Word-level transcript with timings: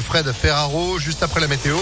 Fred 0.00 0.32
Ferraro 0.32 0.98
juste 0.98 1.22
après 1.22 1.40
la 1.40 1.48
météo. 1.48 1.76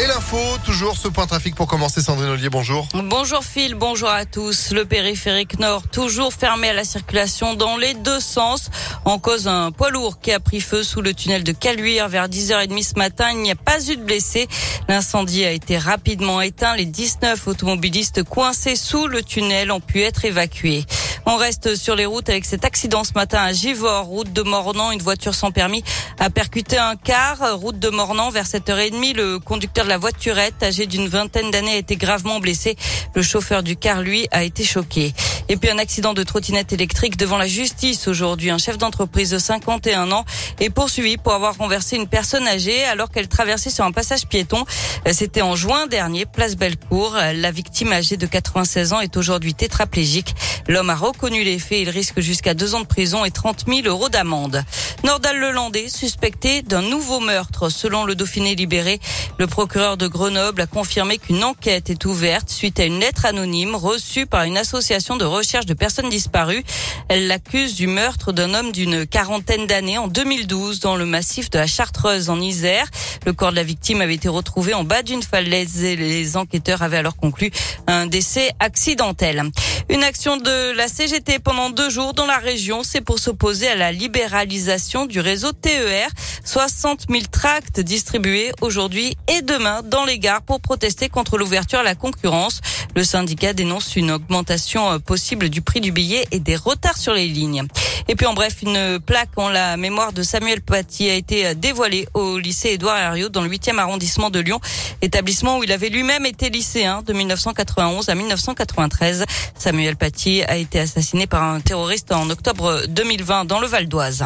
Et 0.00 0.06
l'info, 0.06 0.38
toujours 0.64 0.96
ce 0.96 1.06
point 1.06 1.26
trafic 1.26 1.54
pour 1.54 1.66
commencer. 1.66 2.00
Sandrine 2.00 2.30
Ollier, 2.30 2.48
bonjour. 2.48 2.88
Bonjour 2.94 3.44
Phil, 3.44 3.74
bonjour 3.74 4.08
à 4.08 4.24
tous. 4.24 4.72
Le 4.72 4.84
périphérique 4.84 5.58
nord 5.58 5.86
toujours 5.86 6.32
fermé 6.32 6.70
à 6.70 6.72
la 6.72 6.84
circulation 6.84 7.54
dans 7.54 7.76
les 7.76 7.94
deux 7.94 8.18
sens. 8.18 8.70
En 9.04 9.18
cause 9.18 9.46
un 9.48 9.70
poids 9.70 9.90
lourd 9.90 10.18
qui 10.18 10.32
a 10.32 10.40
pris 10.40 10.60
feu 10.60 10.82
sous 10.82 11.02
le 11.02 11.12
tunnel 11.14 11.44
de 11.44 11.52
Caluire 11.52 12.08
vers 12.08 12.28
10h30 12.28 12.82
ce 12.82 12.98
matin. 12.98 13.30
Il 13.32 13.42
n'y 13.42 13.50
a 13.50 13.54
pas 13.54 13.80
eu 13.90 13.96
de 13.96 14.02
blessés. 14.02 14.48
L'incendie 14.88 15.44
a 15.44 15.52
été 15.52 15.76
rapidement 15.76 16.40
éteint. 16.40 16.74
Les 16.74 16.86
19 16.86 17.46
automobilistes 17.46 18.22
coincés 18.22 18.76
sous 18.76 19.06
le 19.06 19.22
tunnel 19.22 19.70
ont 19.70 19.80
pu 19.80 20.02
être 20.02 20.24
évacués. 20.24 20.84
On 21.24 21.36
reste 21.36 21.76
sur 21.76 21.94
les 21.94 22.04
routes 22.04 22.28
avec 22.28 22.44
cet 22.44 22.64
accident 22.64 23.04
ce 23.04 23.12
matin 23.14 23.38
à 23.38 23.52
Givors, 23.52 24.06
route 24.06 24.32
de 24.32 24.42
Mornan. 24.42 24.90
Une 24.90 25.00
voiture 25.00 25.34
sans 25.34 25.52
permis 25.52 25.84
a 26.18 26.30
percuté 26.30 26.78
un 26.78 26.96
car, 26.96 27.58
route 27.58 27.78
de 27.78 27.90
Mornan 27.90 28.30
vers 28.30 28.44
7h30. 28.44 29.14
Le 29.14 29.38
conducteur 29.38 29.84
de 29.84 29.88
la 29.88 29.98
voiturette, 29.98 30.60
âgé 30.62 30.86
d'une 30.86 31.06
vingtaine 31.06 31.50
d'années, 31.52 31.74
a 31.74 31.76
été 31.76 31.94
gravement 31.96 32.40
blessé. 32.40 32.76
Le 33.14 33.22
chauffeur 33.22 33.62
du 33.62 33.76
car, 33.76 34.02
lui, 34.02 34.26
a 34.32 34.42
été 34.42 34.64
choqué. 34.64 35.14
Et 35.52 35.58
puis 35.58 35.68
un 35.68 35.76
accident 35.76 36.14
de 36.14 36.22
trottinette 36.22 36.72
électrique 36.72 37.18
devant 37.18 37.36
la 37.36 37.46
justice 37.46 38.08
aujourd'hui. 38.08 38.48
Un 38.48 38.56
chef 38.56 38.78
d'entreprise 38.78 39.28
de 39.28 39.38
51 39.38 40.10
ans 40.10 40.24
est 40.60 40.70
poursuivi 40.70 41.18
pour 41.18 41.34
avoir 41.34 41.58
renversé 41.58 41.96
une 41.96 42.08
personne 42.08 42.48
âgée 42.48 42.84
alors 42.84 43.10
qu'elle 43.10 43.28
traversait 43.28 43.68
sur 43.68 43.84
un 43.84 43.92
passage 43.92 44.26
piéton. 44.26 44.64
C'était 45.12 45.42
en 45.42 45.54
juin 45.54 45.86
dernier, 45.88 46.24
place 46.24 46.56
Bellecour. 46.56 47.18
La 47.34 47.50
victime 47.50 47.92
âgée 47.92 48.16
de 48.16 48.24
96 48.24 48.94
ans 48.94 49.00
est 49.00 49.14
aujourd'hui 49.18 49.52
tétraplégique. 49.52 50.34
L'homme 50.68 50.88
a 50.88 50.94
reconnu 50.94 51.44
les 51.44 51.58
faits. 51.58 51.80
Il 51.82 51.90
risque 51.90 52.20
jusqu'à 52.20 52.54
deux 52.54 52.74
ans 52.74 52.80
de 52.80 52.86
prison 52.86 53.26
et 53.26 53.30
30 53.30 53.64
000 53.68 53.80
euros 53.84 54.08
d'amende. 54.08 54.64
Nordal 55.04 55.38
Lelandais, 55.38 55.88
suspecté 55.88 56.62
d'un 56.62 56.80
nouveau 56.80 57.20
meurtre. 57.20 57.68
Selon 57.68 58.04
le 58.06 58.14
Dauphiné 58.14 58.54
libéré, 58.54 59.00
le 59.38 59.46
procureur 59.46 59.98
de 59.98 60.06
Grenoble 60.06 60.62
a 60.62 60.66
confirmé 60.66 61.18
qu'une 61.18 61.44
enquête 61.44 61.90
est 61.90 62.06
ouverte 62.06 62.48
suite 62.48 62.80
à 62.80 62.84
une 62.84 63.00
lettre 63.00 63.26
anonyme 63.26 63.74
reçue 63.74 64.26
par 64.26 64.44
une 64.44 64.56
association 64.56 65.16
de 65.16 65.24
de 65.42 65.74
personnes 65.74 66.08
disparues. 66.08 66.62
Elle 67.08 67.26
l'accuse 67.26 67.74
du 67.74 67.88
meurtre 67.88 68.32
d'un 68.32 68.54
homme 68.54 68.70
d'une 68.70 69.06
quarantaine 69.06 69.66
d'années 69.66 69.98
en 69.98 70.06
2012 70.06 70.78
dans 70.78 70.94
le 70.94 71.04
massif 71.04 71.50
de 71.50 71.58
la 71.58 71.66
Chartreuse 71.66 72.30
en 72.30 72.40
Isère. 72.40 72.86
Le 73.26 73.32
corps 73.32 73.50
de 73.50 73.56
la 73.56 73.64
victime 73.64 74.00
avait 74.00 74.14
été 74.14 74.28
retrouvé 74.28 74.72
en 74.72 74.84
bas 74.84 75.02
d'une 75.02 75.22
falaise 75.22 75.82
et 75.82 75.96
les 75.96 76.36
enquêteurs 76.36 76.82
avaient 76.82 76.96
alors 76.96 77.16
conclu 77.16 77.50
un 77.88 78.06
décès 78.06 78.52
accidentel. 78.60 79.50
Une 79.88 80.04
action 80.04 80.36
de 80.36 80.76
la 80.76 80.86
CGT 80.86 81.40
pendant 81.40 81.70
deux 81.70 81.90
jours 81.90 82.14
dans 82.14 82.26
la 82.26 82.38
région, 82.38 82.82
c'est 82.84 83.00
pour 83.00 83.18
s'opposer 83.18 83.66
à 83.66 83.74
la 83.74 83.90
libéralisation 83.90 85.06
du 85.06 85.18
réseau 85.18 85.50
TER. 85.50 86.08
60 86.44 87.06
000 87.10 87.24
tracts 87.30 87.80
distribués 87.80 88.52
aujourd'hui 88.60 89.16
et 89.28 89.42
demain 89.42 89.82
dans 89.82 90.04
les 90.04 90.18
gares 90.18 90.42
pour 90.42 90.60
protester 90.60 91.08
contre 91.08 91.36
l'ouverture 91.36 91.80
à 91.80 91.82
la 91.82 91.96
concurrence. 91.96 92.60
Le 92.94 93.04
syndicat 93.04 93.52
dénonce 93.52 93.96
une 93.96 94.10
augmentation 94.10 94.90
euh, 94.90 94.98
possible 94.98 95.48
du 95.48 95.62
prix 95.62 95.80
du 95.80 95.92
billet 95.92 96.26
et 96.30 96.40
des 96.40 96.56
retards 96.56 96.98
sur 96.98 97.14
les 97.14 97.26
lignes. 97.26 97.64
Et 98.08 98.16
puis 98.16 98.26
en 98.26 98.34
bref, 98.34 98.56
une 98.62 99.00
plaque 99.00 99.30
en 99.36 99.48
la 99.48 99.76
mémoire 99.76 100.12
de 100.12 100.22
Samuel 100.22 100.60
Paty 100.60 101.08
a 101.08 101.14
été 101.14 101.46
euh, 101.46 101.54
dévoilée 101.54 102.06
au 102.14 102.38
lycée 102.38 102.70
Édouard 102.70 102.98
Herriot 102.98 103.28
dans 103.28 103.42
le 103.42 103.48
8e 103.48 103.78
arrondissement 103.78 104.30
de 104.30 104.40
Lyon, 104.40 104.60
établissement 105.00 105.58
où 105.58 105.64
il 105.64 105.72
avait 105.72 105.88
lui-même 105.88 106.26
été 106.26 106.50
lycéen 106.50 107.02
de 107.02 107.12
1991 107.12 108.08
à 108.08 108.14
1993. 108.14 109.24
Samuel 109.56 109.96
Paty 109.96 110.42
a 110.42 110.56
été 110.56 110.80
assassiné 110.80 111.26
par 111.26 111.42
un 111.42 111.60
terroriste 111.60 112.12
en 112.12 112.28
octobre 112.28 112.82
2020 112.88 113.46
dans 113.46 113.60
le 113.60 113.66
Val 113.66 113.88
d'Oise. 113.88 114.24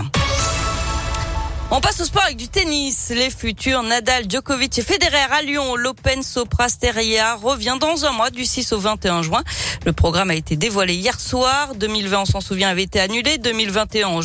On 1.72 1.80
passe 1.80 2.00
au 2.00 2.04
sport 2.04 2.22
avec 2.22 2.36
du 2.36 2.46
tennis. 2.46 3.10
Les 3.10 3.28
futurs 3.28 3.82
Nadal, 3.82 4.30
Djokovic 4.30 4.78
et 4.78 4.82
Federer 4.82 5.26
à 5.32 5.42
Lyon. 5.42 5.74
L'Open 5.74 6.22
Soprasteria 6.22 7.34
revient 7.34 7.76
dans 7.80 8.04
un 8.04 8.12
mois 8.12 8.30
du 8.30 8.44
6 8.44 8.72
au 8.72 8.78
21 8.78 9.22
juin. 9.22 9.42
Le 9.84 9.92
programme 9.92 10.30
a 10.30 10.36
été 10.36 10.54
dévoilé 10.54 10.94
hier 10.94 11.18
soir. 11.18 11.74
2020, 11.74 12.20
on 12.20 12.24
s'en 12.24 12.40
souvient, 12.40 12.68
avait 12.68 12.84
été 12.84 13.00
annulé. 13.00 13.38
2021 13.38 14.06
en 14.06 14.20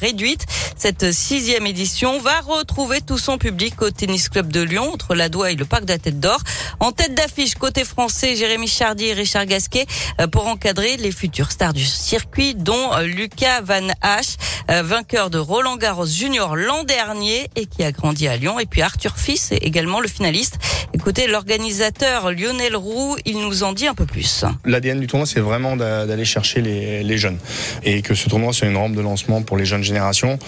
réduite. 0.00 0.44
Cette 0.82 1.12
sixième 1.12 1.64
édition 1.64 2.18
va 2.18 2.40
retrouver 2.40 3.00
tout 3.00 3.16
son 3.16 3.38
public 3.38 3.80
au 3.82 3.92
Tennis 3.92 4.28
Club 4.28 4.50
de 4.50 4.60
Lyon, 4.60 4.92
entre 4.92 5.14
la 5.14 5.28
Doua 5.28 5.52
et 5.52 5.54
le 5.54 5.64
Parc 5.64 5.84
de 5.84 5.92
la 5.92 5.98
Tête 6.00 6.18
d'Or. 6.18 6.40
En 6.80 6.90
tête 6.90 7.14
d'affiche, 7.14 7.54
côté 7.54 7.84
français, 7.84 8.34
Jérémy 8.34 8.66
Chardy 8.66 9.04
et 9.04 9.12
Richard 9.12 9.46
Gasquet 9.46 9.86
euh, 10.20 10.26
pour 10.26 10.48
encadrer 10.48 10.96
les 10.96 11.12
futurs 11.12 11.52
stars 11.52 11.72
du 11.72 11.84
circuit, 11.84 12.56
dont 12.56 12.94
euh, 12.94 13.04
Lucas 13.04 13.60
Van 13.60 13.86
Hache, 14.00 14.34
euh, 14.72 14.82
vainqueur 14.82 15.30
de 15.30 15.38
Roland 15.38 15.76
Garros 15.76 16.06
Junior 16.06 16.56
l'an 16.56 16.82
dernier 16.82 17.48
et 17.54 17.66
qui 17.66 17.84
a 17.84 17.92
grandi 17.92 18.26
à 18.26 18.36
Lyon. 18.36 18.58
Et 18.58 18.66
puis 18.66 18.82
Arthur 18.82 19.16
Fils, 19.16 19.52
également 19.52 20.00
le 20.00 20.08
finaliste. 20.08 20.58
Écoutez, 21.02 21.26
l'organisateur 21.26 22.30
Lionel 22.30 22.76
Roux, 22.76 23.16
il 23.24 23.40
nous 23.40 23.64
en 23.64 23.72
dit 23.72 23.88
un 23.88 23.94
peu 23.94 24.06
plus. 24.06 24.44
L'ADN 24.64 25.00
du 25.00 25.08
tournoi, 25.08 25.26
c'est 25.26 25.40
vraiment 25.40 25.76
d'aller 25.76 26.24
chercher 26.24 26.60
les, 26.60 27.18
jeunes. 27.18 27.38
Et 27.82 28.02
que 28.02 28.14
ce 28.14 28.28
tournoi 28.28 28.52
soit 28.52 28.68
une 28.68 28.76
rampe 28.76 28.94
de 28.94 29.00
lancement 29.00 29.42
pour 29.42 29.56
les 29.56 29.64
jeunes 29.64 29.82
générations. 29.82 30.38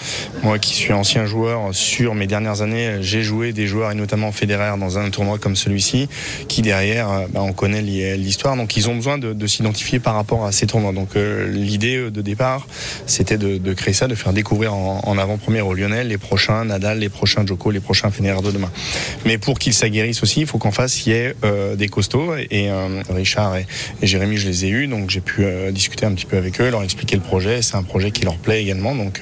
Moi 0.43 0.57
qui 0.57 0.73
suis 0.73 0.93
ancien 0.93 1.25
joueur, 1.25 1.75
sur 1.75 2.15
mes 2.15 2.25
dernières 2.25 2.61
années, 2.61 2.99
j'ai 3.01 3.21
joué 3.21 3.51
des 3.51 3.67
joueurs, 3.67 3.91
et 3.91 3.95
notamment 3.95 4.31
Federer, 4.31 4.77
dans 4.79 4.97
un 4.97 5.09
tournoi 5.09 5.39
comme 5.39 5.57
celui-ci, 5.57 6.07
qui 6.47 6.61
derrière, 6.61 7.09
bah, 7.31 7.41
on 7.41 7.51
connaît 7.51 7.81
l'histoire. 7.81 8.55
Donc 8.55 8.77
ils 8.77 8.89
ont 8.89 8.95
besoin 8.95 9.17
de, 9.17 9.33
de 9.33 9.47
s'identifier 9.47 9.99
par 9.99 10.15
rapport 10.15 10.45
à 10.45 10.53
ces 10.53 10.67
tournois. 10.67 10.93
Donc 10.93 11.17
euh, 11.17 11.51
l'idée 11.51 12.09
de 12.09 12.21
départ, 12.21 12.65
c'était 13.07 13.37
de, 13.37 13.73
créer 13.73 13.93
ça, 13.93 14.07
de 14.07 14.15
faire 14.15 14.31
découvrir 14.31 14.73
en, 14.73 15.17
avant-première 15.17 15.67
aux 15.67 15.73
Lyonnais 15.73 16.05
les 16.05 16.17
prochains 16.17 16.63
Nadal, 16.63 16.99
les 16.99 17.09
prochains 17.09 17.45
Joko, 17.45 17.71
les 17.71 17.81
prochains 17.81 18.09
Federer 18.09 18.41
de 18.41 18.51
demain. 18.51 18.71
Mais 19.25 19.37
pour 19.37 19.59
qu'ils 19.59 19.73
s'aguerrissent 19.73 20.23
aussi, 20.23 20.44
il 20.45 20.47
faut 20.47 20.59
qu'en 20.59 20.71
face 20.71 21.05
il 21.05 21.13
y 21.13 21.15
ait 21.15 21.35
euh, 21.43 21.75
des 21.75 21.87
costauds. 21.87 22.35
Et 22.35 22.69
euh, 22.69 23.01
Richard 23.09 23.57
et, 23.57 23.65
Jérémy, 24.01 24.37
je 24.37 24.47
les 24.47 24.65
ai 24.65 24.69
eus, 24.69 24.87
donc 24.87 25.09
j'ai 25.09 25.21
pu 25.21 25.43
euh, 25.43 25.71
discuter 25.71 26.05
un 26.05 26.13
petit 26.13 26.25
peu 26.25 26.37
avec 26.37 26.61
eux, 26.61 26.69
leur 26.69 26.83
expliquer 26.83 27.15
le 27.15 27.23
projet. 27.23 27.61
C'est 27.61 27.75
un 27.75 27.83
projet 27.83 28.11
qui 28.11 28.23
leur 28.23 28.37
plaît 28.37 28.61
également, 28.61 28.95
donc 28.95 29.21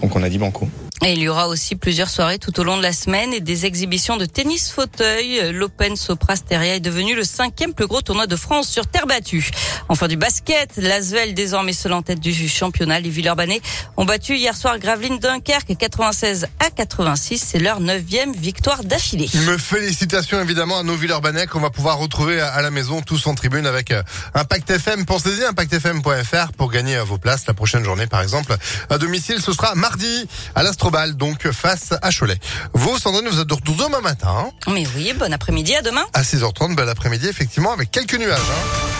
donc 0.00 0.16
on 0.16 0.22
a 0.22 0.28
dit 0.28 0.38
banco. 0.38 0.68
Et 1.02 1.14
il 1.14 1.22
y 1.22 1.28
aura 1.30 1.48
aussi 1.48 1.76
plusieurs 1.76 2.10
soirées 2.10 2.38
tout 2.38 2.60
au 2.60 2.62
long 2.62 2.76
de 2.76 2.82
la 2.82 2.92
semaine 2.92 3.32
et 3.32 3.40
des 3.40 3.64
exhibitions 3.64 4.18
de 4.18 4.26
tennis 4.26 4.70
fauteuil. 4.70 5.50
L'Open 5.50 5.96
Soprasteria 5.96 6.74
est 6.74 6.80
devenu 6.80 7.14
le 7.14 7.24
cinquième 7.24 7.72
plus 7.72 7.86
gros 7.86 8.02
tournoi 8.02 8.26
de 8.26 8.36
France 8.36 8.68
sur 8.68 8.86
terre 8.86 9.06
battue. 9.06 9.50
Enfin 9.88 10.08
du 10.08 10.18
basket, 10.18 10.76
l'Asvel 10.76 11.32
désormais 11.32 11.72
seul 11.72 11.94
en 11.94 12.02
tête 12.02 12.20
du 12.20 12.48
championnat. 12.50 13.00
Les 13.00 13.08
Villeurbanais 13.08 13.62
ont 13.96 14.04
battu 14.04 14.36
hier 14.36 14.54
soir 14.54 14.78
Gravelines 14.78 15.18
Dunkerque 15.18 15.74
96 15.74 16.48
à 16.58 16.68
86. 16.68 17.38
C'est 17.38 17.60
leur 17.60 17.80
neuvième 17.80 18.34
victoire 18.34 18.84
d'affilée. 18.84 19.30
Me 19.46 19.56
félicitations 19.56 20.38
évidemment 20.38 20.80
à 20.80 20.82
nos 20.82 20.96
Villeurbanais 20.96 21.46
qu'on 21.46 21.60
va 21.60 21.70
pouvoir 21.70 21.96
retrouver 21.96 22.42
à 22.42 22.60
la 22.60 22.70
maison 22.70 23.00
tous 23.00 23.26
en 23.26 23.34
tribune 23.34 23.64
avec 23.64 23.94
Impact 24.34 24.68
FM. 24.68 25.06
Pensez-y, 25.06 25.44
impactfm.fr 25.44 26.52
pour 26.58 26.70
gagner 26.70 26.98
vos 26.98 27.16
places 27.16 27.46
la 27.46 27.54
prochaine 27.54 27.84
journée 27.84 28.06
par 28.06 28.20
exemple. 28.20 28.54
À 28.90 28.98
domicile, 28.98 29.40
ce 29.40 29.54
sera 29.54 29.74
mardi 29.74 30.28
à 30.54 30.62
l'Astro 30.62 30.89
donc 31.14 31.50
face 31.50 31.92
à 32.02 32.10
Cholet. 32.10 32.38
Vous, 32.74 32.98
Sandrine, 32.98 33.28
vous 33.28 33.40
êtes 33.40 33.46
de 33.46 33.54
demain 33.76 34.00
matin. 34.00 34.28
Hein. 34.28 34.50
Mais 34.72 34.86
oui, 34.96 35.12
bon 35.18 35.32
après-midi, 35.32 35.74
à 35.74 35.82
demain. 35.82 36.04
À 36.12 36.22
6h30, 36.22 36.74
bel 36.74 36.88
après-midi, 36.88 37.28
effectivement, 37.28 37.72
avec 37.72 37.90
quelques 37.90 38.18
nuages. 38.18 38.38
Hein. 38.38 38.90